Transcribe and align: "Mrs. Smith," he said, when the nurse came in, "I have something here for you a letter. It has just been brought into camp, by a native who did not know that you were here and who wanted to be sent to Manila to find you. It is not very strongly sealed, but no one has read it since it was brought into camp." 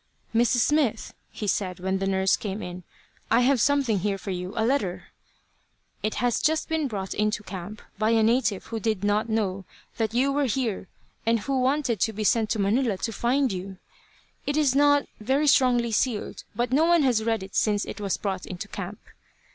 "Mrs. 0.33 0.61
Smith," 0.61 1.13
he 1.29 1.45
said, 1.45 1.79
when 1.79 1.99
the 1.99 2.07
nurse 2.07 2.35
came 2.35 2.63
in, 2.63 2.81
"I 3.29 3.41
have 3.41 3.61
something 3.61 3.99
here 3.99 4.17
for 4.17 4.31
you 4.31 4.51
a 4.57 4.65
letter. 4.65 5.09
It 6.01 6.15
has 6.15 6.41
just 6.41 6.67
been 6.67 6.87
brought 6.87 7.13
into 7.13 7.43
camp, 7.43 7.83
by 7.99 8.09
a 8.09 8.23
native 8.23 8.65
who 8.65 8.79
did 8.79 9.03
not 9.03 9.29
know 9.29 9.63
that 9.97 10.15
you 10.15 10.31
were 10.31 10.45
here 10.47 10.87
and 11.23 11.41
who 11.41 11.61
wanted 11.61 11.99
to 11.99 12.13
be 12.13 12.23
sent 12.23 12.49
to 12.49 12.57
Manila 12.59 12.97
to 12.97 13.13
find 13.13 13.53
you. 13.53 13.77
It 14.47 14.57
is 14.57 14.73
not 14.73 15.05
very 15.19 15.45
strongly 15.45 15.91
sealed, 15.91 16.45
but 16.55 16.71
no 16.73 16.85
one 16.85 17.03
has 17.03 17.23
read 17.23 17.43
it 17.43 17.53
since 17.55 17.85
it 17.85 18.01
was 18.01 18.17
brought 18.17 18.47
into 18.47 18.67
camp." 18.67 19.01